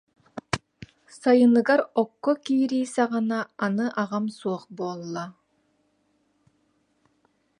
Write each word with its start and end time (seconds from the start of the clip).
Сайыныгар, 1.19 1.81
окко 2.01 2.31
киирии 2.43 2.91
саҕана, 2.95 3.39
аны 3.65 3.87
аҕам 4.01 4.25
суох 4.37 4.63
буолла 4.75 5.25